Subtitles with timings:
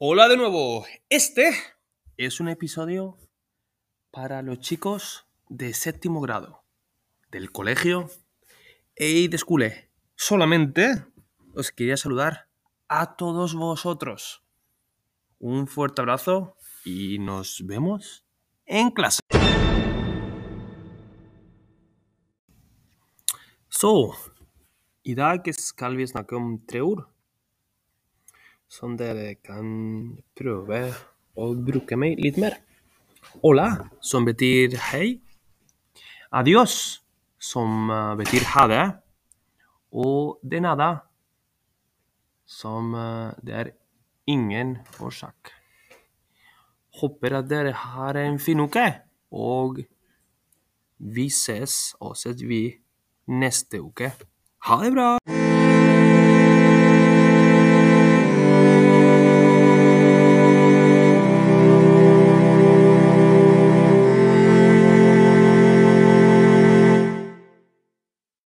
[0.00, 0.86] Hola de nuevo.
[1.08, 1.50] Este
[2.16, 3.18] es un episodio
[4.12, 6.62] para los chicos de séptimo grado
[7.32, 8.08] del colegio
[8.94, 9.72] Eid School.
[10.14, 11.04] Solamente
[11.52, 12.46] os quería saludar
[12.86, 14.44] a todos vosotros.
[15.40, 16.54] Un fuerte abrazo
[16.84, 18.24] y nos vemos
[18.66, 19.18] en clase.
[23.68, 24.14] Så,
[25.02, 27.17] i dag skal vi snakke om tre ord
[28.68, 29.66] som dere kan
[30.36, 30.80] prøve
[31.38, 32.58] å bruke meg litt mer.
[33.42, 33.68] Hola,
[34.00, 35.18] som betyr hei.
[36.30, 37.00] Adios,
[37.40, 38.84] som eh, betyr ha det.
[39.96, 40.90] Og de nada,
[42.44, 43.72] som eh, det er
[44.28, 45.54] ingen årsak.
[47.00, 48.86] Håper at dere har en fin uke,
[49.32, 49.80] og
[50.98, 52.64] vi ses og ses vi
[53.30, 54.12] neste uke.
[54.66, 55.37] Ha det bra!